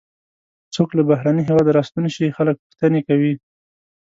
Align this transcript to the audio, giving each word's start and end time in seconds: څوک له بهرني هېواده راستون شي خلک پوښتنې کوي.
څوک 0.75 0.89
له 0.97 1.03
بهرني 1.09 1.41
هېواده 1.47 1.71
راستون 1.77 2.05
شي 2.15 2.35
خلک 2.37 2.55
پوښتنې 2.61 3.01
کوي. 3.07 3.33